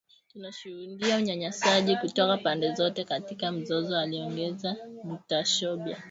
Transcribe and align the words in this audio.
“Tunashuhudia 0.31 1.17
unyanyasaji 1.17 1.95
kutoka 1.95 2.37
pande 2.37 2.73
zote 2.75 3.03
katika 3.03 3.51
mzozo” 3.51 3.97
aliongeza 3.99 4.75
Rutashobya 5.03 5.97